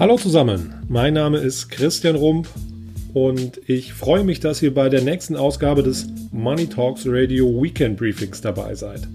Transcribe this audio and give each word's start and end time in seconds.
Hallo 0.00 0.16
zusammen, 0.16 0.72
mein 0.88 1.12
Name 1.12 1.36
ist 1.36 1.68
Christian 1.68 2.16
Rump 2.16 2.48
und 3.12 3.60
ich 3.66 3.92
freue 3.92 4.24
mich, 4.24 4.40
dass 4.40 4.62
ihr 4.62 4.72
bei 4.72 4.88
der 4.88 5.02
nächsten 5.02 5.36
Ausgabe 5.36 5.82
des 5.82 6.08
Money 6.32 6.68
Talks 6.68 7.02
Radio 7.04 7.62
Weekend 7.62 7.98
Briefings 7.98 8.40
dabei 8.40 8.74
seid. 8.74 9.06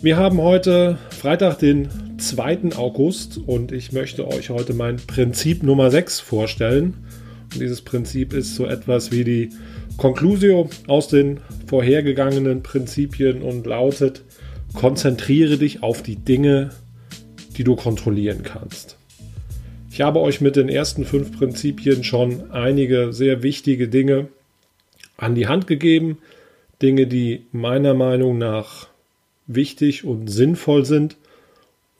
Wir 0.00 0.16
haben 0.16 0.40
heute 0.40 0.96
Freitag, 1.10 1.58
den 1.58 1.88
2. 2.18 2.76
August 2.76 3.36
und 3.36 3.72
ich 3.72 3.90
möchte 3.90 4.28
euch 4.28 4.50
heute 4.50 4.74
mein 4.74 4.98
Prinzip 4.98 5.64
Nummer 5.64 5.90
6 5.90 6.20
vorstellen. 6.20 6.94
Und 7.52 7.60
dieses 7.60 7.82
Prinzip 7.82 8.32
ist 8.32 8.54
so 8.54 8.66
etwas 8.66 9.10
wie 9.10 9.24
die 9.24 9.50
Conclusio 9.96 10.70
aus 10.86 11.08
den 11.08 11.40
vorhergegangenen 11.66 12.62
Prinzipien 12.62 13.42
und 13.42 13.66
lautet, 13.66 14.22
konzentriere 14.72 15.58
dich 15.58 15.82
auf 15.82 16.00
die 16.00 16.14
Dinge, 16.14 16.70
die 17.56 17.64
du 17.64 17.74
kontrollieren 17.74 18.44
kannst. 18.44 18.98
Ich 19.94 20.00
habe 20.00 20.18
euch 20.18 20.40
mit 20.40 20.56
den 20.56 20.68
ersten 20.68 21.04
fünf 21.04 21.38
Prinzipien 21.38 22.02
schon 22.02 22.50
einige 22.50 23.12
sehr 23.12 23.44
wichtige 23.44 23.86
Dinge 23.86 24.26
an 25.16 25.36
die 25.36 25.46
Hand 25.46 25.68
gegeben. 25.68 26.18
Dinge, 26.82 27.06
die 27.06 27.46
meiner 27.52 27.94
Meinung 27.94 28.36
nach 28.36 28.88
wichtig 29.46 30.02
und 30.04 30.26
sinnvoll 30.26 30.84
sind, 30.84 31.14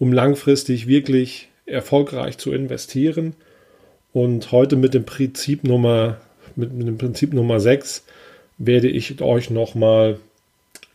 um 0.01 0.13
langfristig 0.13 0.89
wirklich 0.89 1.51
erfolgreich 1.67 2.37
zu 2.37 2.51
investieren. 2.51 3.37
Und 4.13 4.51
heute 4.51 4.75
mit 4.75 4.93
dem 4.93 5.05
Prinzip 5.05 5.63
Nummer, 5.63 6.17
mit, 6.57 6.73
mit 6.73 6.89
dem 6.89 6.99
Prinzip 6.99 7.33
Nummer 7.33 7.61
6 7.61 8.05
werde 8.59 8.89
ich 8.89 9.21
euch 9.21 9.51
nochmal, 9.51 10.19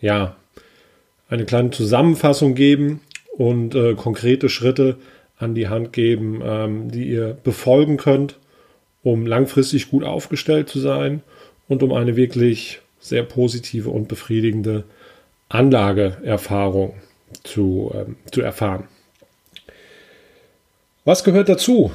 ja, 0.02 0.36
eine 1.30 1.46
kleine 1.46 1.72
Zusammenfassung 1.72 2.56
geben 2.56 3.00
und 3.38 3.74
äh, 3.74 3.94
konkrete 3.94 4.50
Schritte, 4.50 4.98
an 5.40 5.56
die 5.56 5.70
Hand 5.70 5.94
geben, 5.94 6.42
ähm, 6.44 6.92
die 6.92 7.10
ihr 7.10 7.38
befolgen 7.44 7.98
könnt, 7.98 8.38
um 9.02 9.26
langfristig 9.26 9.90
gut 9.90 10.04
aufgestellt 10.04 10.70
zu 10.70 10.80
sein 10.80 11.22
und 11.68 11.82
um 11.82 11.94
eine 11.94 12.16
wirklich 12.16 12.82
sehr 13.00 13.24
positive 13.24 13.90
und 13.90 14.08
befriedigende 14.08 14.84
Anlageerfahrung 15.48 16.94
zu, 17.44 17.92
ähm, 17.96 18.18
zu 18.32 18.42
erfahren. 18.42 18.84
Was 21.06 21.24
gehört 21.24 21.50
dazu, 21.50 21.92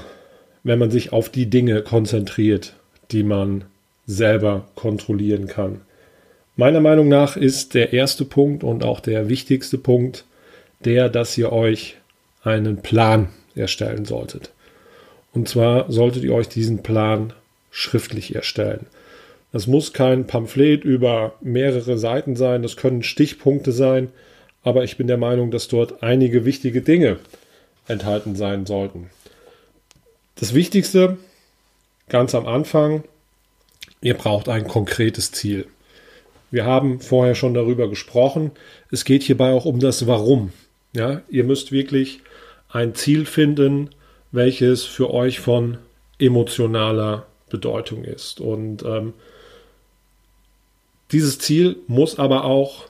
wenn 0.63 0.79
man 0.79 0.91
sich 0.91 1.13
auf 1.13 1.29
die 1.29 1.47
Dinge 1.47 1.83
konzentriert, 1.83 2.75
die 3.11 3.23
man 3.23 3.65
selber 4.07 4.67
kontrollieren 4.75 5.47
kann? 5.47 5.83
Meiner 6.57 6.81
Meinung 6.81 7.09
nach 7.09 7.37
ist 7.37 7.75
der 7.75 7.93
erste 7.93 8.25
Punkt 8.25 8.65
und 8.65 8.85
auch 8.85 9.01
der 9.01 9.29
wichtigste 9.29 9.77
Punkt 9.77 10.25
der, 10.85 11.09
dass 11.09 11.37
ihr 11.37 11.53
euch 11.53 11.97
einen 12.45 12.83
Plan 12.83 13.29
erstellen 13.55 14.05
solltet. 14.05 14.51
Und 15.33 15.49
zwar 15.49 15.91
solltet 15.91 16.23
ihr 16.23 16.35
euch 16.35 16.49
diesen 16.49 16.83
Plan 16.83 17.33
schriftlich 17.71 18.35
erstellen. 18.35 18.87
Das 19.53 19.67
muss 19.67 19.93
kein 19.93 20.27
Pamphlet 20.27 20.85
über 20.85 21.35
mehrere 21.41 21.99
Seiten 21.99 22.37
sein, 22.37 22.63
das 22.63 22.77
können 22.77 23.03
Stichpunkte 23.03 23.73
sein, 23.73 24.11
aber 24.63 24.85
ich 24.85 24.97
bin 24.97 25.07
der 25.07 25.17
Meinung, 25.17 25.51
dass 25.51 25.69
dort 25.69 26.03
einige 26.03 26.45
wichtige 26.45 26.83
Dinge 26.83 27.19
enthalten 27.87 28.35
sein 28.37 28.67
sollten. 28.67 29.11
Das 30.37 30.55
Wichtigste 30.55 31.19
ganz 32.09 32.35
am 32.35 32.47
Anfang, 32.47 33.05
ihr 34.01 34.15
braucht 34.15 34.49
ein 34.49 34.67
konkretes 34.67 35.33
Ziel. 35.33 35.67
Wir 36.51 36.65
haben 36.65 37.01
vorher 37.01 37.35
schon 37.35 37.55
darüber 37.55 37.89
gesprochen. 37.89 38.53
Es 38.91 39.05
geht 39.05 39.23
hierbei 39.23 39.51
auch 39.51 39.65
um 39.65 39.81
das 39.81 40.07
Warum. 40.07 40.53
Ja, 40.93 41.23
ihr 41.29 41.45
müsst 41.45 41.73
wirklich 41.73 42.21
ein 42.75 42.95
Ziel 42.95 43.25
finden, 43.25 43.91
welches 44.33 44.83
für 44.83 45.15
euch 45.15 45.39
von 45.39 45.79
emotionaler 46.19 47.27
Bedeutung 47.49 48.03
ist. 48.05 48.41
Und 48.41 48.83
ähm, 48.83 49.15
dieses 51.13 51.39
Ziel 51.39 51.77
muss 51.87 52.19
aber 52.19 52.45
auch 52.45 52.87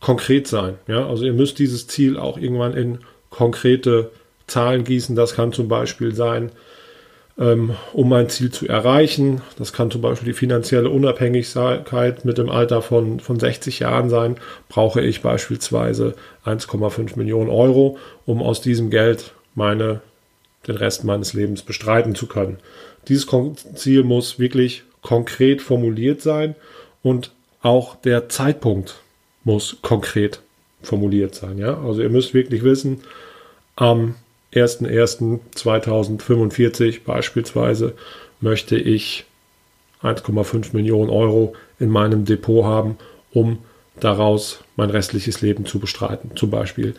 konkret 0.00 0.46
sein. 0.46 0.78
Ja? 0.86 1.06
Also 1.06 1.26
ihr 1.26 1.34
müsst 1.34 1.58
dieses 1.58 1.86
Ziel 1.86 2.18
auch 2.18 2.38
irgendwann 2.38 2.72
in 2.72 2.98
konkrete 3.28 4.10
Zahlen 4.46 4.84
gießen. 4.84 5.14
Das 5.14 5.34
kann 5.34 5.52
zum 5.52 5.68
Beispiel 5.68 6.14
sein, 6.14 6.50
um 7.36 8.08
mein 8.08 8.30
Ziel 8.30 8.50
zu 8.50 8.66
erreichen. 8.66 9.42
Das 9.58 9.74
kann 9.74 9.90
zum 9.90 10.00
Beispiel 10.00 10.32
die 10.32 10.38
finanzielle 10.38 10.88
Unabhängigkeit 10.88 12.24
mit 12.24 12.38
dem 12.38 12.48
Alter 12.48 12.80
von, 12.80 13.20
von 13.20 13.38
60 13.38 13.80
Jahren 13.80 14.08
sein. 14.08 14.36
Brauche 14.70 15.02
ich 15.02 15.20
beispielsweise 15.20 16.14
1,5 16.46 17.18
Millionen 17.18 17.50
Euro, 17.50 17.98
um 18.24 18.42
aus 18.42 18.62
diesem 18.62 18.88
Geld 18.88 19.32
meine, 19.54 20.00
den 20.66 20.76
Rest 20.76 21.04
meines 21.04 21.34
Lebens 21.34 21.62
bestreiten 21.62 22.14
zu 22.14 22.26
können. 22.26 22.58
Dieses 23.08 23.26
Ziel 23.74 24.02
muss 24.02 24.38
wirklich 24.38 24.84
konkret 25.02 25.60
formuliert 25.60 26.22
sein 26.22 26.54
und 27.02 27.32
auch 27.60 27.96
der 27.96 28.28
Zeitpunkt 28.28 28.96
muss 29.44 29.76
konkret 29.82 30.40
formuliert 30.82 31.34
sein. 31.34 31.58
Ja? 31.58 31.80
Also 31.82 32.00
ihr 32.00 32.08
müsst 32.08 32.32
wirklich 32.32 32.64
wissen, 32.64 33.02
am 33.76 34.14
1.1.2045 34.56 37.02
beispielsweise 37.04 37.92
möchte 38.40 38.76
ich 38.76 39.26
1,5 40.02 40.74
Millionen 40.74 41.10
Euro 41.10 41.54
in 41.78 41.90
meinem 41.90 42.24
Depot 42.24 42.64
haben, 42.64 42.96
um 43.32 43.58
daraus 44.00 44.64
mein 44.76 44.90
restliches 44.90 45.42
Leben 45.42 45.66
zu 45.66 45.78
bestreiten. 45.78 46.32
Zum 46.36 46.50
Beispiel. 46.50 46.94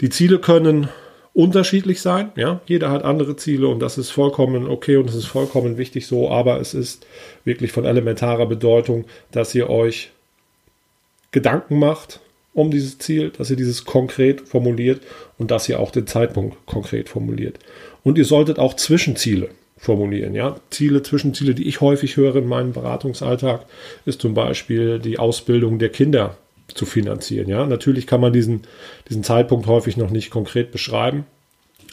Die 0.00 0.10
Ziele 0.10 0.40
können 0.40 0.88
unterschiedlich 1.34 2.00
sein. 2.00 2.32
Ja, 2.36 2.60
jeder 2.66 2.90
hat 2.90 3.04
andere 3.04 3.36
Ziele 3.36 3.68
und 3.68 3.80
das 3.80 3.98
ist 3.98 4.10
vollkommen 4.10 4.68
okay 4.68 4.96
und 4.96 5.06
das 5.06 5.14
ist 5.14 5.26
vollkommen 5.26 5.78
wichtig 5.78 6.06
so. 6.06 6.30
Aber 6.30 6.60
es 6.60 6.74
ist 6.74 7.06
wirklich 7.44 7.72
von 7.72 7.84
elementarer 7.84 8.46
Bedeutung, 8.46 9.04
dass 9.30 9.54
ihr 9.54 9.70
euch 9.70 10.10
Gedanken 11.30 11.78
macht 11.78 12.20
um 12.54 12.70
dieses 12.70 12.98
Ziel, 12.98 13.30
dass 13.30 13.50
ihr 13.50 13.56
dieses 13.56 13.84
konkret 13.84 14.48
formuliert 14.48 15.00
und 15.38 15.50
dass 15.50 15.68
ihr 15.68 15.80
auch 15.80 15.90
den 15.90 16.06
Zeitpunkt 16.06 16.66
konkret 16.66 17.08
formuliert. 17.08 17.58
Und 18.02 18.18
ihr 18.18 18.24
solltet 18.24 18.58
auch 18.58 18.74
Zwischenziele 18.74 19.48
formulieren. 19.78 20.34
Ja? 20.34 20.56
Ziele, 20.70 21.02
Zwischenziele, 21.02 21.54
die 21.54 21.66
ich 21.66 21.80
häufig 21.80 22.16
höre 22.16 22.36
in 22.36 22.46
meinem 22.46 22.72
Beratungsalltag, 22.72 23.66
ist 24.04 24.20
zum 24.20 24.34
Beispiel 24.34 24.98
die 24.98 25.18
Ausbildung 25.18 25.78
der 25.78 25.88
Kinder 25.88 26.36
zu 26.68 26.86
finanzieren. 26.86 27.48
Ja? 27.48 27.66
Natürlich 27.66 28.06
kann 28.06 28.20
man 28.20 28.32
diesen, 28.32 28.62
diesen 29.08 29.24
Zeitpunkt 29.24 29.66
häufig 29.66 29.96
noch 29.96 30.10
nicht 30.10 30.30
konkret 30.30 30.70
beschreiben, 30.72 31.24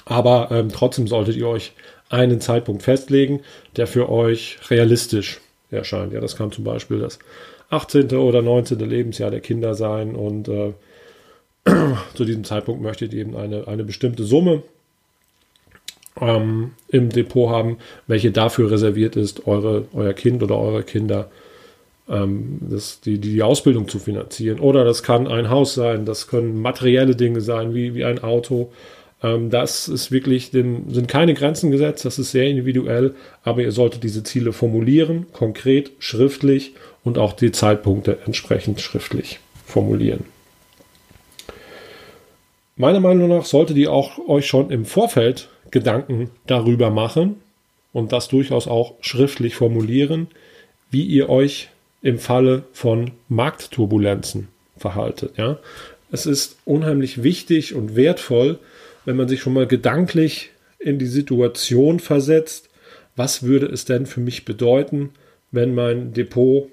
aber 0.06 0.50
ähm, 0.52 0.70
trotzdem 0.70 1.08
solltet 1.08 1.36
ihr 1.36 1.48
euch 1.48 1.74
einen 2.10 2.42
Zeitpunkt 2.42 2.84
festlegen, 2.84 3.42
der 3.76 3.88
für 3.88 4.10
euch 4.10 4.58
realistisch 4.70 5.40
erscheint. 5.72 6.14
Ja, 6.14 6.20
das 6.20 6.36
kann 6.36 6.52
zum 6.52 6.64
Beispiel 6.64 7.00
das 7.00 7.20
18. 7.70 8.12
oder 8.14 8.42
19. 8.42 8.80
Lebensjahr 8.80 9.32
der 9.32 9.42
Kinder 9.42 9.76
sein 9.76 10.16
und 10.16 10.48
äh, 10.48 10.74
zu 12.16 12.26
diesem 12.26 12.44
Zeitpunkt 12.44 12.82
möchtet 12.82 13.14
ihr 13.14 13.22
eben 13.22 13.36
eine, 13.36 13.68
eine 13.68 13.84
bestimmte 13.84 14.24
Summe 14.24 14.64
ähm, 16.20 16.72
im 16.88 17.10
Depot 17.10 17.50
haben, 17.50 17.78
welche 18.08 18.32
dafür 18.32 18.72
reserviert 18.72 19.16
ist, 19.16 19.48
eure, 19.48 19.86
euer 19.94 20.14
Kind 20.14 20.42
oder 20.44 20.58
eure 20.58 20.84
Kinder 20.84 21.30
ähm, 22.10 22.60
das, 22.62 23.02
die, 23.02 23.20
die 23.20 23.44
Ausbildung 23.44 23.88
zu 23.88 24.00
finanzieren. 24.00 24.60
Oder 24.60 24.84
das 24.84 25.04
kann 25.04 25.28
ein 25.28 25.50
Haus 25.50 25.76
sein, 25.76 26.06
das 26.06 26.28
können 26.28 26.62
materielle 26.62 27.16
Dinge 27.16 27.42
sein, 27.42 27.74
wie, 27.74 27.94
wie 27.94 28.06
ein 28.06 28.24
Auto. 28.24 28.72
Ähm, 29.22 29.50
das 29.50 29.88
ist 29.88 30.12
wirklich, 30.12 30.52
den, 30.52 30.92
sind 30.92 31.08
keine 31.08 31.34
Grenzen 31.34 31.72
gesetzt, 31.72 32.06
das 32.06 32.20
ist 32.20 32.32
sehr 32.32 32.48
individuell, 32.48 33.14
aber 33.44 33.62
ihr 33.62 33.72
solltet 33.72 34.04
diese 34.04 34.24
Ziele 34.24 34.54
formulieren, 34.54 35.28
konkret, 35.34 35.92
schriftlich 36.00 36.74
und 37.04 37.18
auch 37.18 37.34
die 37.34 37.52
Zeitpunkte 37.52 38.20
entsprechend 38.26 38.82
schriftlich 38.82 39.40
formulieren. 39.66 40.26
Meiner 42.76 43.00
Meinung 43.00 43.30
nach 43.30 43.46
solltet 43.46 43.78
ihr 43.78 43.92
auch 43.92 44.18
euch 44.28 44.48
schon 44.48 44.72
im 44.72 44.86
Vorfeld 44.86 45.50
Gedanken 45.72 46.30
darüber 46.48 46.90
machen 46.90 47.36
und 47.94 48.12
das 48.12 48.28
durchaus 48.28 48.68
auch 48.68 48.96
schriftlich 49.02 49.56
formulieren, 49.56 50.28
wie 50.90 51.04
ihr 51.04 51.30
euch 51.30 51.70
im 52.02 52.20
Falle 52.20 52.64
von 52.72 53.12
Marktturbulenzen 53.28 54.48
verhaltet. 54.78 55.38
Ja? 55.38 55.60
Es 56.12 56.26
ist 56.26 56.58
unheimlich 56.66 57.24
wichtig 57.24 57.76
und 57.76 57.96
wertvoll, 57.96 58.60
wenn 59.06 59.18
man 59.18 59.28
sich 59.28 59.42
schon 59.42 59.54
mal 59.54 59.68
gedanklich 59.68 60.52
in 60.80 60.98
die 60.98 61.08
Situation 61.08 62.00
versetzt, 62.00 62.70
was 63.16 63.44
würde 63.44 63.66
es 63.66 63.86
denn 63.86 64.06
für 64.06 64.22
mich 64.22 64.46
bedeuten, 64.46 65.12
wenn 65.52 65.76
mein 65.76 66.14
Depot 66.14 66.70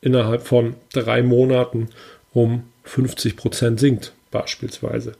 innerhalb 0.00 0.42
von 0.42 0.74
drei 0.92 1.22
Monaten 1.22 1.88
um 2.32 2.64
50 2.84 3.36
Prozent 3.36 3.80
sinkt, 3.80 4.12
beispielsweise. 4.30 5.12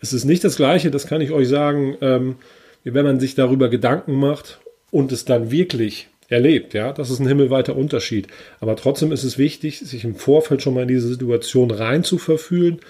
Es 0.00 0.12
ist 0.12 0.24
nicht 0.24 0.44
das 0.44 0.56
Gleiche, 0.56 0.90
das 0.90 1.06
kann 1.06 1.20
ich 1.20 1.30
euch 1.30 1.48
sagen, 1.48 1.96
ähm, 2.00 2.36
wenn 2.84 3.04
man 3.04 3.20
sich 3.20 3.34
darüber 3.34 3.68
Gedanken 3.68 4.14
macht 4.14 4.58
und 4.90 5.12
es 5.12 5.24
dann 5.24 5.50
wirklich 5.50 6.08
erlebt. 6.28 6.74
Ja, 6.74 6.92
das 6.92 7.10
ist 7.10 7.20
ein 7.20 7.28
himmelweiter 7.28 7.76
Unterschied. 7.76 8.26
Aber 8.60 8.74
trotzdem 8.74 9.12
ist 9.12 9.22
es 9.22 9.38
wichtig, 9.38 9.80
sich 9.80 10.04
im 10.04 10.16
Vorfeld 10.16 10.62
schon 10.62 10.74
mal 10.74 10.82
in 10.82 10.88
diese 10.88 11.08
Situation 11.08 11.70
rein 11.70 12.04
zu 12.04 12.18
verfühlen 12.18 12.80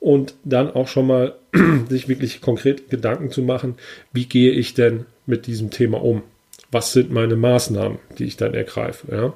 und 0.00 0.34
dann 0.44 0.70
auch 0.70 0.88
schon 0.88 1.06
mal 1.06 1.34
sich 1.88 2.08
wirklich 2.08 2.40
konkret 2.40 2.90
Gedanken 2.90 3.30
zu 3.30 3.42
machen, 3.42 3.74
wie 4.12 4.26
gehe 4.26 4.52
ich 4.52 4.74
denn 4.74 5.06
mit 5.26 5.46
diesem 5.46 5.70
Thema 5.70 6.02
um? 6.02 6.22
Was 6.70 6.92
sind 6.92 7.12
meine 7.12 7.36
Maßnahmen, 7.36 7.98
die 8.18 8.24
ich 8.24 8.36
dann 8.36 8.54
ergreife? 8.54 9.14
Ja? 9.14 9.34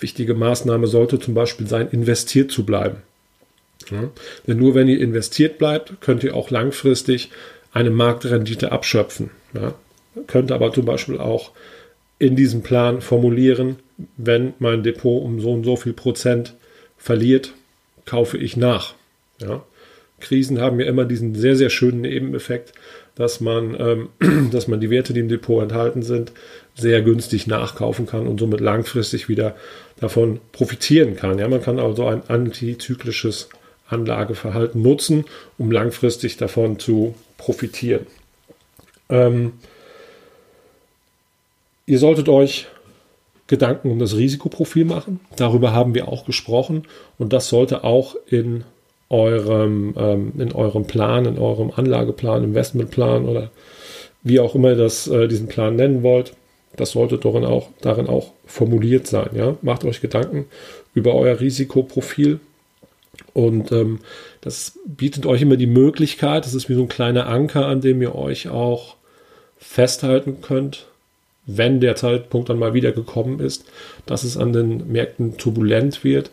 Wichtige 0.00 0.34
Maßnahme 0.34 0.86
sollte 0.86 1.18
zum 1.18 1.34
Beispiel 1.34 1.66
sein, 1.66 1.88
investiert 1.90 2.50
zu 2.50 2.64
bleiben. 2.64 2.98
Ja? 3.90 4.10
Denn 4.46 4.58
nur 4.58 4.74
wenn 4.74 4.88
ihr 4.88 5.00
investiert 5.00 5.58
bleibt, 5.58 6.00
könnt 6.00 6.24
ihr 6.24 6.34
auch 6.34 6.50
langfristig 6.50 7.30
eine 7.72 7.90
Marktrendite 7.90 8.72
abschöpfen. 8.72 9.30
Ja? 9.54 9.74
Könnt 10.26 10.52
aber 10.52 10.72
zum 10.72 10.84
Beispiel 10.84 11.18
auch 11.18 11.52
in 12.18 12.36
diesem 12.36 12.62
Plan 12.62 13.00
formulieren, 13.00 13.76
wenn 14.16 14.54
mein 14.58 14.82
Depot 14.82 15.22
um 15.22 15.40
so 15.40 15.52
und 15.52 15.64
so 15.64 15.76
viel 15.76 15.92
Prozent 15.92 16.54
verliert, 16.96 17.54
kaufe 18.04 18.38
ich 18.38 18.56
nach. 18.56 18.94
Ja? 19.40 19.64
Krisen 20.20 20.60
haben 20.60 20.80
ja 20.80 20.86
immer 20.86 21.04
diesen 21.04 21.34
sehr, 21.34 21.56
sehr 21.56 21.70
schönen 21.70 22.00
Nebeneffekt, 22.00 22.72
dass 23.14 23.40
man, 23.40 23.76
ähm, 23.78 24.50
dass 24.52 24.68
man 24.68 24.80
die 24.80 24.90
Werte, 24.90 25.12
die 25.12 25.20
im 25.20 25.28
Depot 25.28 25.62
enthalten 25.62 26.02
sind, 26.02 26.32
sehr 26.78 27.02
günstig 27.02 27.46
nachkaufen 27.46 28.06
kann 28.06 28.26
und 28.26 28.38
somit 28.38 28.60
langfristig 28.60 29.28
wieder 29.28 29.56
davon 30.00 30.40
profitieren 30.52 31.16
kann. 31.16 31.38
Ja, 31.38 31.48
man 31.48 31.60
kann 31.60 31.78
also 31.78 32.06
ein 32.06 32.22
antizyklisches 32.28 33.48
Anlageverhalten 33.88 34.80
nutzen, 34.80 35.24
um 35.58 35.72
langfristig 35.72 36.36
davon 36.36 36.78
zu 36.78 37.14
profitieren. 37.36 38.06
Ähm, 39.08 39.54
ihr 41.86 41.98
solltet 41.98 42.28
euch 42.28 42.68
Gedanken 43.48 43.90
um 43.90 43.98
das 43.98 44.14
Risikoprofil 44.14 44.84
machen. 44.84 45.20
Darüber 45.36 45.72
haben 45.72 45.94
wir 45.94 46.08
auch 46.08 46.26
gesprochen 46.26 46.84
und 47.18 47.32
das 47.32 47.48
sollte 47.48 47.82
auch 47.82 48.14
in 48.26 48.64
eurem, 49.08 49.94
ähm, 49.96 50.32
in 50.38 50.52
eurem 50.52 50.84
Plan, 50.84 51.24
in 51.24 51.38
eurem 51.38 51.72
Anlageplan, 51.74 52.44
Investmentplan 52.44 53.24
oder 53.24 53.50
wie 54.22 54.38
auch 54.38 54.54
immer 54.54 54.74
das, 54.74 55.08
äh, 55.08 55.28
diesen 55.28 55.48
Plan 55.48 55.76
nennen 55.76 56.02
wollt, 56.02 56.34
das 56.80 56.92
sollte 56.92 57.18
darin 57.18 57.44
auch, 57.44 57.68
darin 57.80 58.06
auch 58.06 58.32
formuliert 58.46 59.06
sein. 59.06 59.30
Ja? 59.34 59.56
Macht 59.62 59.84
euch 59.84 60.00
Gedanken 60.00 60.46
über 60.94 61.14
euer 61.14 61.40
Risikoprofil 61.40 62.40
und 63.34 63.72
ähm, 63.72 64.00
das 64.40 64.78
bietet 64.86 65.26
euch 65.26 65.42
immer 65.42 65.56
die 65.56 65.66
Möglichkeit, 65.66 66.44
das 66.44 66.54
ist 66.54 66.68
wie 66.68 66.74
so 66.74 66.82
ein 66.82 66.88
kleiner 66.88 67.26
Anker, 67.26 67.66
an 67.66 67.80
dem 67.80 68.00
ihr 68.00 68.14
euch 68.14 68.48
auch 68.48 68.96
festhalten 69.58 70.40
könnt, 70.40 70.86
wenn 71.46 71.80
der 71.80 71.96
Zeitpunkt 71.96 72.48
dann 72.48 72.58
mal 72.58 72.74
wieder 72.74 72.92
gekommen 72.92 73.40
ist, 73.40 73.64
dass 74.06 74.22
es 74.22 74.36
an 74.36 74.52
den 74.52 74.90
Märkten 74.92 75.36
turbulent 75.36 76.04
wird 76.04 76.30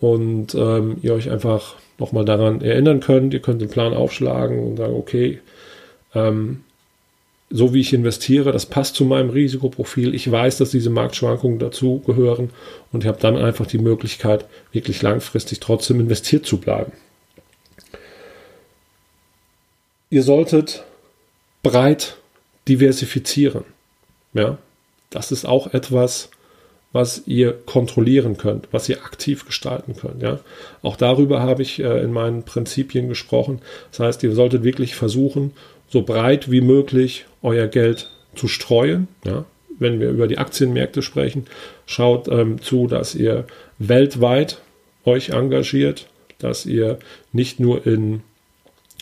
und 0.00 0.54
ähm, 0.54 0.96
ihr 1.02 1.14
euch 1.14 1.30
einfach 1.30 1.76
nochmal 1.98 2.24
daran 2.24 2.60
erinnern 2.60 3.00
könnt. 3.00 3.34
Ihr 3.34 3.40
könnt 3.40 3.60
den 3.60 3.68
Plan 3.68 3.94
aufschlagen 3.94 4.58
und 4.58 4.76
sagen, 4.76 4.94
okay, 4.94 5.40
ähm, 6.14 6.62
so 7.56 7.72
wie 7.72 7.82
ich 7.82 7.92
investiere, 7.92 8.50
das 8.50 8.66
passt 8.66 8.96
zu 8.96 9.04
meinem 9.04 9.30
Risikoprofil. 9.30 10.12
Ich 10.12 10.28
weiß, 10.28 10.58
dass 10.58 10.72
diese 10.72 10.90
Marktschwankungen 10.90 11.60
dazu 11.60 12.00
gehören 12.00 12.50
und 12.90 13.04
ich 13.04 13.06
habe 13.06 13.20
dann 13.20 13.36
einfach 13.36 13.64
die 13.64 13.78
Möglichkeit, 13.78 14.44
wirklich 14.72 15.02
langfristig 15.02 15.60
trotzdem 15.60 16.00
investiert 16.00 16.46
zu 16.46 16.56
bleiben. 16.56 16.90
Ihr 20.10 20.24
solltet 20.24 20.82
breit 21.62 22.16
diversifizieren. 22.66 23.62
Ja, 24.32 24.58
das 25.10 25.30
ist 25.30 25.44
auch 25.44 25.72
etwas, 25.72 26.30
was 26.90 27.22
ihr 27.26 27.52
kontrollieren 27.52 28.36
könnt, 28.36 28.66
was 28.72 28.88
ihr 28.88 29.04
aktiv 29.04 29.46
gestalten 29.46 29.94
könnt. 29.94 30.22
Ja? 30.22 30.40
Auch 30.82 30.96
darüber 30.96 31.40
habe 31.40 31.62
ich 31.62 31.78
äh, 31.78 32.02
in 32.02 32.12
meinen 32.12 32.42
Prinzipien 32.42 33.08
gesprochen. 33.08 33.60
Das 33.92 34.00
heißt, 34.00 34.22
ihr 34.24 34.32
solltet 34.32 34.64
wirklich 34.64 34.96
versuchen, 34.96 35.52
so 35.88 36.02
breit 36.02 36.50
wie 36.50 36.60
möglich 36.60 37.26
euer 37.44 37.68
Geld 37.68 38.10
zu 38.34 38.48
streuen. 38.48 39.06
Ja? 39.24 39.44
Wenn 39.78 40.00
wir 40.00 40.10
über 40.10 40.26
die 40.26 40.38
Aktienmärkte 40.38 41.02
sprechen, 41.02 41.46
schaut 41.86 42.28
ähm, 42.28 42.60
zu, 42.60 42.86
dass 42.86 43.14
ihr 43.14 43.46
weltweit 43.78 44.60
euch 45.04 45.30
engagiert, 45.30 46.08
dass 46.38 46.66
ihr 46.66 46.98
nicht 47.32 47.60
nur 47.60 47.86
in 47.86 48.22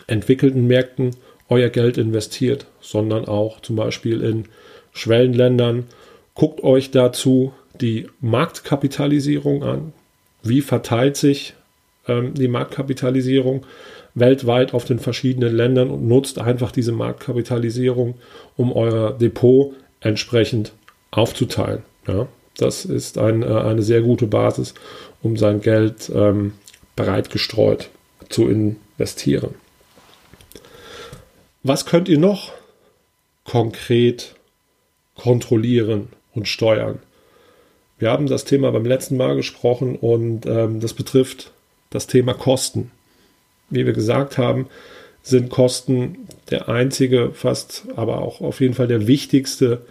entwickelten 0.06 0.66
Märkten 0.66 1.12
euer 1.48 1.68
Geld 1.68 1.98
investiert, 1.98 2.66
sondern 2.80 3.26
auch 3.26 3.60
zum 3.60 3.76
Beispiel 3.76 4.22
in 4.22 4.44
Schwellenländern. 4.92 5.86
Guckt 6.34 6.62
euch 6.62 6.90
dazu 6.90 7.52
die 7.80 8.08
Marktkapitalisierung 8.20 9.62
an. 9.62 9.92
Wie 10.42 10.62
verteilt 10.62 11.16
sich 11.16 11.54
ähm, 12.08 12.34
die 12.34 12.48
Marktkapitalisierung 12.48 13.66
weltweit 14.14 14.74
auf 14.74 14.84
den 14.84 14.98
verschiedenen 14.98 15.54
Ländern 15.54 15.90
und 15.90 16.06
nutzt 16.06 16.38
einfach 16.38 16.72
diese 16.72 16.92
Marktkapitalisierung, 16.92 18.14
um 18.56 18.72
euer 18.72 19.12
Depot 19.12 19.74
entsprechend 20.00 20.72
aufzuteilen. 21.10 21.82
Ja, 22.06 22.26
das 22.56 22.84
ist 22.84 23.18
ein, 23.18 23.42
äh, 23.42 23.46
eine 23.46 23.82
sehr 23.82 24.02
gute 24.02 24.26
Basis, 24.26 24.74
um 25.22 25.36
sein 25.36 25.60
Geld 25.60 26.10
ähm, 26.14 26.52
breit 26.96 27.30
gestreut 27.30 27.88
zu 28.28 28.48
investieren. 28.48 29.54
Was 31.62 31.86
könnt 31.86 32.08
ihr 32.08 32.18
noch 32.18 32.52
konkret 33.44 34.34
kontrollieren 35.14 36.08
und 36.34 36.48
steuern? 36.48 36.98
Wir 37.98 38.10
haben 38.10 38.26
das 38.26 38.44
Thema 38.44 38.72
beim 38.72 38.84
letzten 38.84 39.16
Mal 39.16 39.36
gesprochen 39.36 39.94
und 39.94 40.44
ähm, 40.44 40.80
das 40.80 40.92
betrifft 40.92 41.52
das 41.90 42.08
Thema 42.08 42.34
Kosten. 42.34 42.90
Wie 43.72 43.86
wir 43.86 43.92
gesagt 43.92 44.38
haben, 44.38 44.68
sind 45.22 45.50
Kosten 45.50 46.28
der 46.50 46.68
einzige, 46.68 47.30
fast 47.32 47.84
aber 47.96 48.20
auch 48.20 48.40
auf 48.40 48.60
jeden 48.60 48.74
Fall 48.74 48.88
der 48.88 49.06
wichtigste 49.06 49.82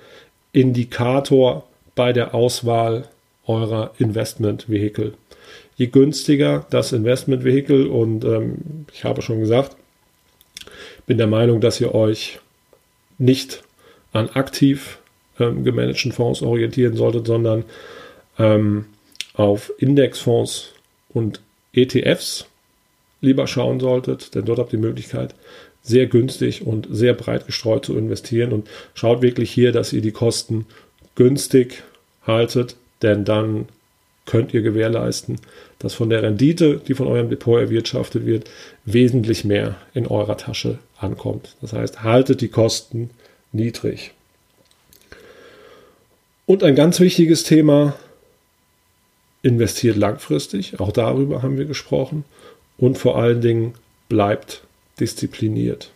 Indikator 0.51 1.67
bei 1.95 2.13
der 2.13 2.35
Auswahl 2.35 3.07
eurer 3.47 3.91
Investmentvehikel. 3.97 5.13
Je 5.75 5.87
günstiger 5.87 6.65
das 6.69 6.91
Investmentvehikel 6.91 7.87
und 7.87 8.23
ähm, 8.23 8.85
ich 8.93 9.03
habe 9.03 9.21
schon 9.21 9.39
gesagt, 9.39 9.75
bin 11.07 11.17
der 11.17 11.27
Meinung, 11.27 11.61
dass 11.61 11.81
ihr 11.81 11.95
euch 11.95 12.39
nicht 13.17 13.63
an 14.13 14.29
aktiv 14.29 14.99
ähm, 15.39 15.63
gemanagten 15.63 16.11
Fonds 16.11 16.41
orientieren 16.41 16.95
solltet, 16.95 17.25
sondern 17.25 17.63
ähm, 18.37 18.85
auf 19.33 19.71
Indexfonds 19.77 20.73
und 21.09 21.41
ETFs 21.73 22.45
lieber 23.21 23.47
schauen 23.47 23.79
solltet, 23.79 24.35
denn 24.35 24.45
dort 24.45 24.59
habt 24.59 24.73
ihr 24.73 24.79
die 24.79 24.85
Möglichkeit, 24.85 25.35
sehr 25.83 26.07
günstig 26.07 26.65
und 26.65 26.87
sehr 26.91 27.13
breit 27.13 27.45
gestreut 27.45 27.85
zu 27.85 27.97
investieren 27.97 28.51
und 28.51 28.69
schaut 28.93 29.21
wirklich 29.21 29.51
hier, 29.51 29.71
dass 29.71 29.93
ihr 29.93 30.01
die 30.01 30.11
Kosten 30.11 30.65
günstig 31.15 31.83
haltet, 32.25 32.75
denn 33.01 33.25
dann 33.25 33.67
könnt 34.25 34.53
ihr 34.53 34.61
gewährleisten, 34.61 35.39
dass 35.79 35.93
von 35.95 36.09
der 36.09 36.21
Rendite, 36.21 36.79
die 36.87 36.93
von 36.93 37.07
eurem 37.07 37.29
Depot 37.29 37.59
erwirtschaftet 37.59 38.25
wird, 38.25 38.49
wesentlich 38.85 39.43
mehr 39.43 39.75
in 39.93 40.05
eurer 40.05 40.37
Tasche 40.37 40.77
ankommt. 40.97 41.55
Das 41.61 41.73
heißt, 41.73 42.03
haltet 42.03 42.41
die 42.41 42.49
Kosten 42.49 43.09
niedrig. 43.51 44.11
Und 46.45 46.63
ein 46.63 46.75
ganz 46.75 46.99
wichtiges 46.99 47.43
Thema, 47.43 47.95
investiert 49.41 49.97
langfristig, 49.97 50.79
auch 50.79 50.91
darüber 50.91 51.41
haben 51.41 51.57
wir 51.57 51.65
gesprochen, 51.65 52.25
und 52.81 52.97
vor 52.97 53.17
allen 53.17 53.39
Dingen 53.39 53.75
bleibt 54.09 54.63
diszipliniert. 54.99 55.91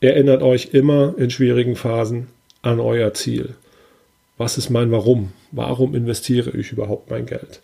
Erinnert 0.00 0.42
euch 0.42 0.68
immer 0.72 1.14
in 1.18 1.30
schwierigen 1.30 1.74
Phasen 1.74 2.28
an 2.62 2.78
euer 2.78 3.14
Ziel. 3.14 3.56
Was 4.36 4.58
ist 4.58 4.70
mein 4.70 4.92
Warum? 4.92 5.32
Warum 5.50 5.96
investiere 5.96 6.56
ich 6.56 6.70
überhaupt 6.70 7.10
mein 7.10 7.26
Geld? 7.26 7.60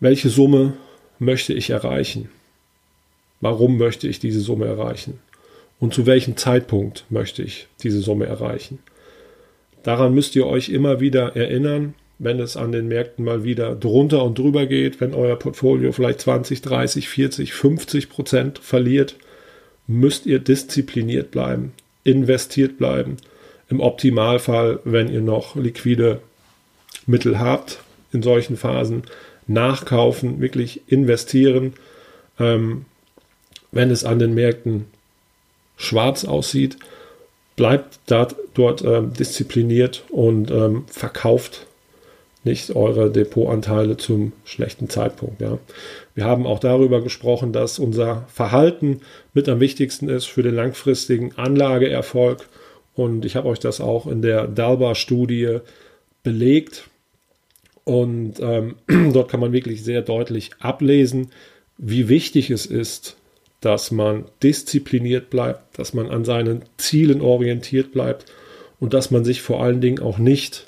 Welche 0.00 0.30
Summe 0.30 0.72
möchte 1.20 1.52
ich 1.52 1.70
erreichen? 1.70 2.30
Warum 3.40 3.76
möchte 3.76 4.08
ich 4.08 4.18
diese 4.18 4.40
Summe 4.40 4.66
erreichen? 4.66 5.20
Und 5.78 5.92
zu 5.92 6.06
welchem 6.06 6.36
Zeitpunkt 6.36 7.04
möchte 7.10 7.42
ich 7.42 7.68
diese 7.82 8.00
Summe 8.00 8.26
erreichen? 8.26 8.78
Daran 9.82 10.14
müsst 10.14 10.34
ihr 10.34 10.46
euch 10.46 10.70
immer 10.70 10.98
wieder 10.98 11.36
erinnern 11.36 11.94
wenn 12.18 12.40
es 12.40 12.56
an 12.56 12.72
den 12.72 12.88
Märkten 12.88 13.24
mal 13.24 13.44
wieder 13.44 13.74
drunter 13.74 14.24
und 14.24 14.38
drüber 14.38 14.66
geht, 14.66 15.00
wenn 15.00 15.14
euer 15.14 15.36
Portfolio 15.36 15.92
vielleicht 15.92 16.20
20, 16.20 16.62
30, 16.62 17.08
40, 17.08 17.52
50 17.52 18.08
Prozent 18.08 18.58
verliert, 18.58 19.16
müsst 19.86 20.26
ihr 20.26 20.38
diszipliniert 20.38 21.30
bleiben, 21.30 21.72
investiert 22.04 22.78
bleiben. 22.78 23.16
Im 23.68 23.80
Optimalfall, 23.80 24.80
wenn 24.84 25.08
ihr 25.08 25.20
noch 25.20 25.56
liquide 25.56 26.20
Mittel 27.06 27.38
habt, 27.38 27.80
in 28.12 28.22
solchen 28.22 28.56
Phasen 28.56 29.02
nachkaufen, 29.46 30.40
wirklich 30.40 30.82
investieren. 30.86 31.74
Ähm, 32.38 32.86
wenn 33.72 33.90
es 33.90 34.04
an 34.04 34.18
den 34.18 34.34
Märkten 34.34 34.86
schwarz 35.76 36.24
aussieht, 36.24 36.76
bleibt 37.56 37.98
dat, 38.06 38.36
dort 38.54 38.82
ähm, 38.82 39.12
diszipliniert 39.12 40.04
und 40.08 40.50
ähm, 40.50 40.84
verkauft 40.88 41.66
nicht 42.46 42.74
eure 42.74 43.10
Depotanteile 43.10 43.98
zum 43.98 44.32
schlechten 44.44 44.88
Zeitpunkt. 44.88 45.42
Ja. 45.42 45.58
Wir 46.14 46.24
haben 46.24 46.46
auch 46.46 46.60
darüber 46.60 47.02
gesprochen, 47.02 47.52
dass 47.52 47.78
unser 47.78 48.24
Verhalten 48.28 49.02
mit 49.34 49.48
am 49.48 49.60
wichtigsten 49.60 50.08
ist 50.08 50.24
für 50.24 50.42
den 50.42 50.54
langfristigen 50.54 51.36
Anlageerfolg. 51.36 52.48
Und 52.94 53.26
ich 53.26 53.36
habe 53.36 53.48
euch 53.48 53.58
das 53.58 53.82
auch 53.82 54.06
in 54.06 54.22
der 54.22 54.46
Dalbar-Studie 54.46 55.58
belegt. 56.22 56.88
Und 57.84 58.40
ähm, 58.40 58.76
dort 59.12 59.30
kann 59.30 59.40
man 59.40 59.52
wirklich 59.52 59.84
sehr 59.84 60.00
deutlich 60.00 60.52
ablesen, 60.60 61.28
wie 61.76 62.08
wichtig 62.08 62.50
es 62.50 62.64
ist, 62.64 63.16
dass 63.60 63.90
man 63.90 64.24
diszipliniert 64.42 65.28
bleibt, 65.28 65.78
dass 65.78 65.92
man 65.92 66.08
an 66.08 66.24
seinen 66.24 66.64
Zielen 66.78 67.20
orientiert 67.20 67.92
bleibt 67.92 68.26
und 68.80 68.94
dass 68.94 69.10
man 69.10 69.24
sich 69.24 69.42
vor 69.42 69.62
allen 69.62 69.80
Dingen 69.80 70.00
auch 70.00 70.18
nicht 70.18 70.66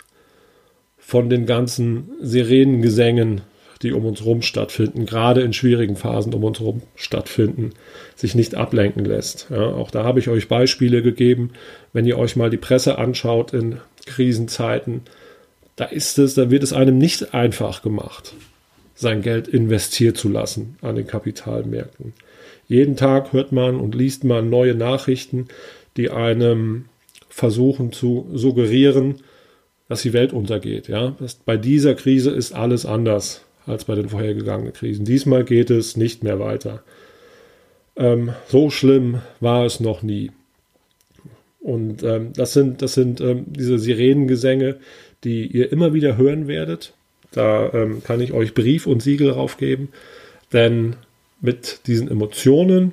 von 1.08 1.30
den 1.30 1.46
ganzen 1.46 2.10
Sirenengesängen, 2.20 3.40
die 3.80 3.94
um 3.94 4.04
uns 4.04 4.20
herum 4.20 4.42
stattfinden, 4.42 5.06
gerade 5.06 5.40
in 5.40 5.54
schwierigen 5.54 5.96
Phasen 5.96 6.34
um 6.34 6.44
uns 6.44 6.60
herum 6.60 6.82
stattfinden, 6.96 7.70
sich 8.14 8.34
nicht 8.34 8.54
ablenken 8.54 9.06
lässt. 9.06 9.46
Ja, 9.48 9.68
auch 9.68 9.90
da 9.90 10.04
habe 10.04 10.18
ich 10.18 10.28
euch 10.28 10.48
Beispiele 10.48 11.00
gegeben. 11.00 11.52
Wenn 11.94 12.04
ihr 12.04 12.18
euch 12.18 12.36
mal 12.36 12.50
die 12.50 12.58
Presse 12.58 12.98
anschaut 12.98 13.54
in 13.54 13.78
Krisenzeiten, 14.04 15.00
da 15.76 15.86
ist 15.86 16.18
es, 16.18 16.34
da 16.34 16.50
wird 16.50 16.62
es 16.62 16.74
einem 16.74 16.98
nicht 16.98 17.32
einfach 17.32 17.80
gemacht, 17.80 18.34
sein 18.94 19.22
Geld 19.22 19.48
investiert 19.48 20.18
zu 20.18 20.28
lassen 20.28 20.76
an 20.82 20.96
den 20.96 21.06
Kapitalmärkten. 21.06 22.12
Jeden 22.66 22.96
Tag 22.96 23.32
hört 23.32 23.50
man 23.50 23.76
und 23.76 23.94
liest 23.94 24.24
man 24.24 24.50
neue 24.50 24.74
Nachrichten, 24.74 25.48
die 25.96 26.10
einem 26.10 26.84
versuchen 27.30 27.92
zu 27.92 28.28
suggerieren, 28.34 29.22
dass 29.88 30.02
die 30.02 30.12
Welt 30.12 30.32
untergeht. 30.32 30.88
Ja? 30.88 31.14
Das, 31.18 31.34
bei 31.34 31.56
dieser 31.56 31.94
Krise 31.94 32.30
ist 32.30 32.52
alles 32.52 32.86
anders 32.86 33.44
als 33.66 33.84
bei 33.84 33.94
den 33.94 34.08
vorhergegangenen 34.08 34.72
Krisen. 34.72 35.04
Diesmal 35.04 35.44
geht 35.44 35.70
es 35.70 35.96
nicht 35.96 36.22
mehr 36.22 36.38
weiter. 36.38 36.82
Ähm, 37.96 38.32
so 38.48 38.70
schlimm 38.70 39.20
war 39.40 39.64
es 39.64 39.80
noch 39.80 40.02
nie. 40.02 40.30
Und 41.60 42.02
ähm, 42.02 42.32
das 42.34 42.52
sind, 42.52 42.80
das 42.80 42.94
sind 42.94 43.20
ähm, 43.20 43.44
diese 43.48 43.78
Sirenengesänge, 43.78 44.76
die 45.24 45.46
ihr 45.46 45.72
immer 45.72 45.92
wieder 45.92 46.16
hören 46.16 46.46
werdet. 46.46 46.94
Da 47.32 47.70
ähm, 47.74 48.02
kann 48.02 48.20
ich 48.20 48.32
euch 48.32 48.54
Brief 48.54 48.86
und 48.86 49.02
Siegel 49.02 49.32
draufgeben, 49.32 49.88
denn 50.52 50.96
mit 51.40 51.80
diesen 51.86 52.08
Emotionen, 52.08 52.92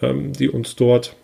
ähm, 0.00 0.32
die 0.32 0.48
uns 0.48 0.76
dort, 0.76 1.16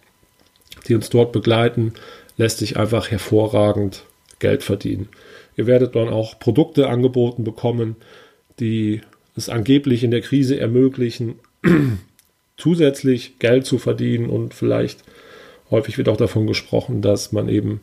die 0.88 0.94
uns 0.94 1.10
dort 1.10 1.32
begleiten, 1.32 1.92
lässt 2.36 2.58
sich 2.58 2.76
einfach 2.76 3.10
hervorragend 3.10 4.04
Geld 4.42 4.62
verdienen. 4.62 5.08
Ihr 5.56 5.66
werdet 5.66 5.96
dann 5.96 6.08
auch 6.08 6.38
Produkte 6.38 6.88
angeboten 6.88 7.44
bekommen, 7.44 7.96
die 8.60 9.00
es 9.34 9.48
angeblich 9.48 10.04
in 10.04 10.10
der 10.10 10.20
Krise 10.20 10.60
ermöglichen, 10.60 11.36
zusätzlich 12.58 13.38
Geld 13.38 13.64
zu 13.64 13.78
verdienen 13.78 14.28
und 14.28 14.52
vielleicht 14.52 15.02
häufig 15.70 15.96
wird 15.96 16.10
auch 16.10 16.18
davon 16.18 16.46
gesprochen, 16.46 17.00
dass 17.00 17.32
man 17.32 17.48
eben 17.48 17.80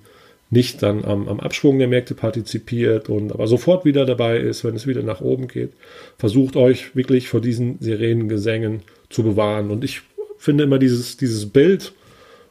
nicht 0.51 0.83
dann 0.83 1.05
am, 1.05 1.27
am, 1.27 1.39
Abschwung 1.39 1.79
der 1.79 1.87
Märkte 1.87 2.13
partizipiert 2.13 3.07
und 3.07 3.31
aber 3.31 3.47
sofort 3.47 3.85
wieder 3.85 4.05
dabei 4.05 4.37
ist, 4.37 4.63
wenn 4.63 4.75
es 4.75 4.87
wieder 4.87 5.03
nach 5.03 5.21
oben 5.21 5.47
geht. 5.47 5.73
Versucht 6.17 6.55
euch 6.55 6.95
wirklich 6.95 7.29
vor 7.29 7.39
diesen 7.39 7.79
Sirenengesängen 7.79 8.81
zu 9.09 9.23
bewahren. 9.23 9.69
Und 9.69 9.83
ich 9.83 10.01
finde 10.37 10.63
immer 10.63 10.79
dieses, 10.79 11.17
dieses 11.17 11.47
Bild 11.47 11.93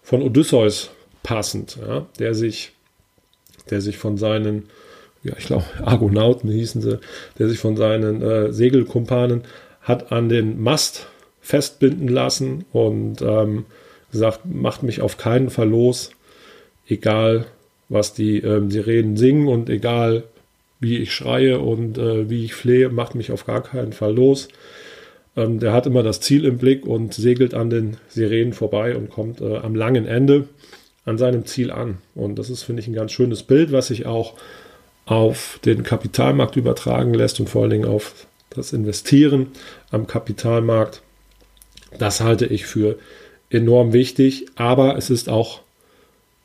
von 0.02 0.22
Odysseus 0.22 0.90
passend, 1.22 1.78
ja, 1.80 2.06
der 2.18 2.34
sich 2.34 2.72
der 3.70 3.80
sich 3.80 3.98
von 3.98 4.16
seinen, 4.16 4.64
ja, 5.22 5.32
ich 5.38 5.46
glaube, 5.46 5.64
Argonauten 5.84 6.50
hießen 6.50 6.82
sie, 6.82 6.98
der 7.38 7.48
sich 7.48 7.58
von 7.58 7.76
seinen 7.76 8.22
äh, 8.22 8.52
Segelkumpanen 8.52 9.42
hat 9.82 10.12
an 10.12 10.28
den 10.28 10.60
Mast 10.60 11.06
festbinden 11.40 12.08
lassen 12.08 12.64
und 12.72 13.22
ähm, 13.22 13.64
gesagt, 14.12 14.40
macht 14.44 14.82
mich 14.82 15.00
auf 15.00 15.16
keinen 15.16 15.50
Fall 15.50 15.68
los, 15.68 16.10
egal 16.88 17.46
was 17.88 18.12
die 18.12 18.38
ähm, 18.38 18.70
Sirenen 18.70 19.16
singen 19.16 19.48
und 19.48 19.70
egal 19.70 20.24
wie 20.80 20.98
ich 20.98 21.12
schreie 21.12 21.58
und 21.58 21.98
äh, 21.98 22.28
wie 22.28 22.44
ich 22.44 22.54
flehe, 22.54 22.90
macht 22.90 23.14
mich 23.14 23.32
auf 23.32 23.46
gar 23.46 23.62
keinen 23.62 23.92
Fall 23.92 24.14
los. 24.14 24.48
Ähm, 25.36 25.58
der 25.58 25.72
hat 25.72 25.86
immer 25.86 26.02
das 26.02 26.20
Ziel 26.20 26.44
im 26.44 26.58
Blick 26.58 26.86
und 26.86 27.14
segelt 27.14 27.54
an 27.54 27.70
den 27.70 27.96
Sirenen 28.08 28.52
vorbei 28.52 28.96
und 28.96 29.10
kommt 29.10 29.40
äh, 29.40 29.56
am 29.56 29.74
langen 29.74 30.06
Ende 30.06 30.48
an 31.08 31.18
seinem 31.18 31.46
Ziel 31.46 31.70
an. 31.70 31.98
Und 32.14 32.38
das 32.38 32.50
ist, 32.50 32.62
finde 32.62 32.82
ich, 32.82 32.88
ein 32.88 32.94
ganz 32.94 33.12
schönes 33.12 33.42
Bild, 33.42 33.72
was 33.72 33.88
sich 33.88 34.06
auch 34.06 34.34
auf 35.06 35.58
den 35.64 35.82
Kapitalmarkt 35.82 36.56
übertragen 36.56 37.14
lässt 37.14 37.40
und 37.40 37.48
vor 37.48 37.62
allen 37.62 37.70
Dingen 37.70 37.88
auf 37.88 38.26
das 38.50 38.72
Investieren 38.72 39.48
am 39.90 40.06
Kapitalmarkt. 40.06 41.02
Das 41.98 42.20
halte 42.20 42.46
ich 42.46 42.66
für 42.66 42.98
enorm 43.50 43.92
wichtig, 43.92 44.46
aber 44.56 44.96
es 44.96 45.08
ist 45.08 45.28
auch 45.28 45.60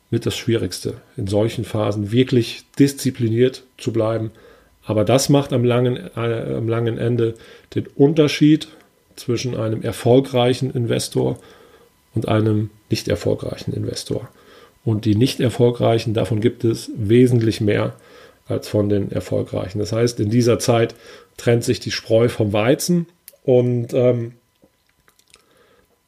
mit 0.09 0.25
das 0.25 0.37
Schwierigste, 0.37 0.95
in 1.17 1.27
solchen 1.27 1.65
Phasen 1.65 2.11
wirklich 2.11 2.63
diszipliniert 2.79 3.63
zu 3.77 3.91
bleiben. 3.91 4.31
Aber 4.85 5.03
das 5.03 5.27
macht 5.29 5.53
am 5.53 5.63
langen, 5.63 5.97
äh, 6.15 6.55
am 6.55 6.69
langen 6.69 6.97
Ende 6.97 7.33
den 7.75 7.87
Unterschied 7.95 8.67
zwischen 9.15 9.57
einem 9.57 9.81
erfolgreichen 9.81 10.71
Investor 10.71 11.39
und 12.15 12.27
einem 12.27 12.69
nicht 12.89 13.07
erfolgreichen 13.07 13.73
Investor. 13.73 14.29
Und 14.85 15.05
die 15.05 15.15
nicht 15.15 15.39
erfolgreichen, 15.39 16.13
davon 16.13 16.41
gibt 16.41 16.63
es 16.63 16.91
wesentlich 16.95 17.61
mehr 17.61 17.95
als 18.47 18.67
von 18.67 18.89
den 18.89 19.11
erfolgreichen. 19.11 19.79
Das 19.79 19.93
heißt, 19.93 20.19
in 20.19 20.29
dieser 20.29 20.59
Zeit 20.59 20.95
trennt 21.37 21.63
sich 21.63 21.79
die 21.79 21.91
Spreu 21.91 22.27
vom 22.27 22.51
Weizen 22.51 23.07
und 23.43 23.93
ähm, 23.93 24.33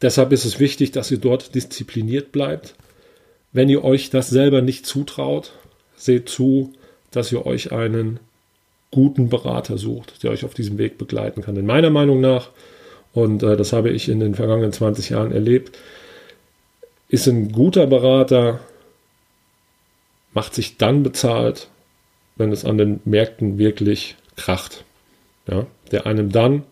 deshalb 0.01 0.34
ist 0.34 0.46
es 0.46 0.60
wichtig, 0.60 0.91
dass 0.91 1.12
ihr 1.12 1.17
dort 1.17 1.55
diszipliniert 1.55 2.32
bleibt. 2.32 2.75
Wenn 3.53 3.70
ihr 3.70 3.84
euch 3.86 4.10
das 4.10 4.29
selber 4.29 4.62
nicht 4.62 4.86
zutraut, 4.86 5.53
seht 5.96 6.27
zu, 6.27 6.74
dass 7.12 7.32
ihr 7.32 7.46
euch 7.46 7.72
einen 7.72 8.20
guten 8.91 9.29
Berater 9.29 9.77
sucht, 9.77 10.24
der 10.24 10.32
euch 10.32 10.44
auf 10.46 10.53
diesem 10.53 10.77
Weg 10.77 10.98
begleiten 10.98 11.41
kann. 11.41 11.55
In 11.55 11.65
meiner 11.65 11.89
Meinung 11.89 12.20
nach, 12.20 12.50
und 13.13 13.44
äh, 13.44 13.55
das 13.55 13.72
habe 13.74 13.89
ich 13.89 14.10
in 14.10 14.20
den 14.20 14.36
vergangenen 14.36 14.74
20 14.74 15.10
Jahren 15.10 15.32
erlebt, 15.32 15.77
ist 17.08 17.28
ein 17.28 17.52
guter 17.52 17.88
Berater, 17.88 18.60
macht 20.34 20.54
sich 20.54 20.78
dann 20.78 21.04
bezahlt, 21.04 21.70
wenn 22.36 22.52
es 22.52 22.66
an 22.66 22.78
den 22.78 23.00
Märkten 23.06 23.58
wirklich 23.58 24.16
kracht. 24.36 24.84
Ja, 25.48 25.68
der 25.92 26.08
einem 26.08 26.32
dann 26.32 26.64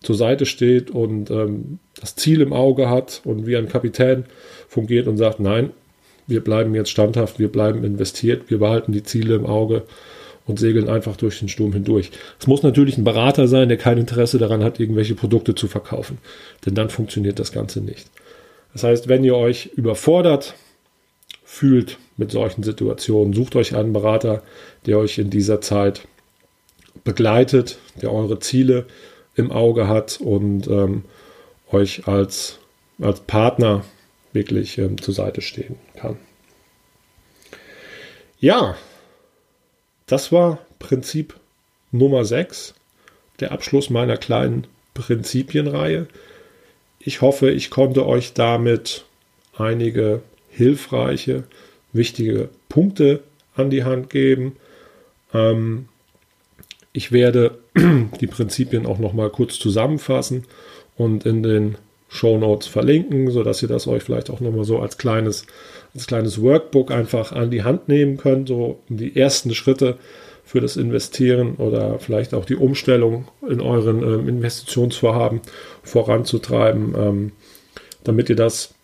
zur 0.00 0.14
Seite 0.14 0.46
steht 0.46 0.90
und 0.90 1.30
ähm, 1.30 1.78
das 2.00 2.14
Ziel 2.14 2.40
im 2.40 2.52
Auge 2.52 2.88
hat 2.88 3.22
und 3.24 3.46
wie 3.46 3.56
ein 3.56 3.68
Kapitän 3.68 4.24
fungiert 4.68 5.08
und 5.08 5.16
sagt, 5.16 5.40
nein, 5.40 5.70
wir 6.26 6.42
bleiben 6.42 6.74
jetzt 6.74 6.90
standhaft, 6.90 7.38
wir 7.38 7.50
bleiben 7.50 7.84
investiert, 7.84 8.50
wir 8.50 8.58
behalten 8.58 8.92
die 8.92 9.02
Ziele 9.02 9.34
im 9.34 9.46
Auge 9.46 9.82
und 10.46 10.58
segeln 10.58 10.88
einfach 10.88 11.16
durch 11.16 11.38
den 11.38 11.48
Sturm 11.48 11.72
hindurch. 11.72 12.10
Es 12.38 12.46
muss 12.46 12.62
natürlich 12.62 12.98
ein 12.98 13.04
Berater 13.04 13.48
sein, 13.48 13.68
der 13.68 13.78
kein 13.78 13.98
Interesse 13.98 14.38
daran 14.38 14.62
hat, 14.62 14.78
irgendwelche 14.78 15.14
Produkte 15.14 15.54
zu 15.54 15.68
verkaufen, 15.68 16.18
denn 16.64 16.74
dann 16.74 16.90
funktioniert 16.90 17.38
das 17.38 17.52
Ganze 17.52 17.80
nicht. 17.80 18.08
Das 18.74 18.82
heißt, 18.82 19.08
wenn 19.08 19.24
ihr 19.24 19.36
euch 19.36 19.66
überfordert 19.66 20.54
fühlt 21.44 21.96
mit 22.16 22.30
solchen 22.30 22.62
Situationen, 22.62 23.32
sucht 23.32 23.56
euch 23.56 23.74
einen 23.74 23.92
Berater, 23.92 24.42
der 24.84 24.98
euch 24.98 25.18
in 25.18 25.30
dieser 25.30 25.60
Zeit 25.60 26.06
begleitet, 27.04 27.78
der 28.02 28.12
eure 28.12 28.40
Ziele 28.40 28.86
im 29.36 29.50
Auge 29.50 29.88
hat 29.88 30.20
und 30.20 30.66
ähm, 30.66 31.04
euch 31.70 32.06
als, 32.06 32.58
als 33.00 33.20
Partner 33.20 33.84
wirklich 34.32 34.78
ähm, 34.78 35.00
zur 35.00 35.14
Seite 35.14 35.40
stehen 35.40 35.76
kann. 35.96 36.18
Ja, 38.38 38.76
das 40.06 40.32
war 40.32 40.58
Prinzip 40.78 41.34
Nummer 41.92 42.24
6, 42.24 42.74
der 43.40 43.52
Abschluss 43.52 43.88
meiner 43.88 44.16
kleinen 44.16 44.66
Prinzipienreihe. 44.94 46.08
Ich 47.06 47.20
hoffe, 47.20 47.50
ich 47.50 47.70
konnte 47.70 48.06
euch 48.06 48.32
damit 48.32 49.04
einige 49.56 50.22
hilfreiche, 50.48 51.44
wichtige 51.92 52.48
Punkte 52.70 53.22
an 53.54 53.68
die 53.68 53.84
Hand 53.84 54.08
geben. 54.08 54.56
Ähm, 55.34 55.88
ich 56.94 57.12
werde 57.12 57.58
die 58.20 58.26
Prinzipien 58.26 58.86
auch 58.86 58.98
noch 58.98 59.12
mal 59.12 59.28
kurz 59.28 59.58
zusammenfassen 59.58 60.44
und 60.96 61.26
in 61.26 61.42
den 61.42 61.76
Show 62.08 62.38
Notes 62.38 62.68
verlinken, 62.68 63.30
sodass 63.30 63.60
ihr 63.60 63.68
das 63.68 63.86
euch 63.86 64.02
vielleicht 64.02 64.30
auch 64.30 64.40
noch 64.40 64.52
mal 64.52 64.64
so 64.64 64.78
als 64.78 64.96
kleines, 64.96 65.46
als 65.92 66.06
kleines 66.06 66.40
Workbook 66.40 66.90
einfach 66.90 67.32
an 67.32 67.50
die 67.50 67.64
Hand 67.64 67.88
nehmen 67.88 68.16
könnt, 68.16 68.48
so 68.48 68.78
die 68.88 69.14
ersten 69.14 69.54
Schritte 69.54 69.98
für 70.44 70.60
das 70.60 70.76
Investieren 70.76 71.56
oder 71.56 71.98
vielleicht 71.98 72.34
auch 72.34 72.44
die 72.44 72.54
Umstellung 72.54 73.28
in 73.48 73.60
euren 73.60 74.02
ähm, 74.02 74.28
Investitionsvorhaben 74.28 75.40
voranzutreiben, 75.82 76.94
ähm, 76.96 77.32
damit 78.04 78.28
ihr 78.28 78.36
das 78.36 78.74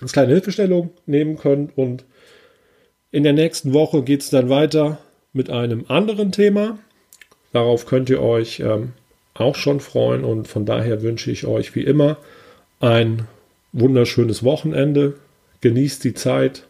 als 0.00 0.12
kleine 0.12 0.32
Hilfestellung 0.32 0.90
nehmen 1.06 1.38
könnt. 1.38 1.76
Und 1.76 2.04
in 3.10 3.22
der 3.22 3.32
nächsten 3.32 3.72
Woche 3.72 4.02
geht 4.02 4.20
es 4.20 4.30
dann 4.30 4.50
weiter 4.50 4.98
mit 5.32 5.48
einem 5.48 5.86
anderen 5.88 6.30
Thema. 6.30 6.78
Darauf 7.52 7.86
könnt 7.86 8.10
ihr 8.10 8.20
euch 8.20 8.60
ähm, 8.60 8.92
auch 9.34 9.56
schon 9.56 9.80
freuen 9.80 10.24
und 10.24 10.46
von 10.46 10.66
daher 10.66 11.02
wünsche 11.02 11.30
ich 11.30 11.46
euch 11.46 11.74
wie 11.74 11.84
immer 11.84 12.18
ein 12.80 13.26
wunderschönes 13.72 14.44
Wochenende. 14.44 15.14
Genießt 15.62 16.04
die 16.04 16.14
Zeit 16.14 16.66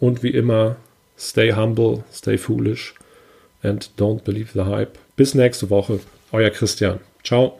und 0.00 0.22
wie 0.22 0.30
immer, 0.30 0.76
stay 1.18 1.52
humble, 1.52 2.04
stay 2.12 2.38
foolish 2.38 2.94
and 3.62 3.88
don't 3.96 4.24
believe 4.24 4.52
the 4.52 4.64
hype. 4.64 4.98
Bis 5.16 5.34
nächste 5.34 5.70
Woche, 5.70 6.00
euer 6.32 6.50
Christian. 6.50 7.00
Ciao. 7.22 7.58